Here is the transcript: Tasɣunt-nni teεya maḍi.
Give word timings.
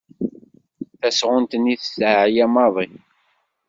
Tasɣunt-nni 0.99 1.75
teεya 1.95 2.45
maḍi. 2.53 2.87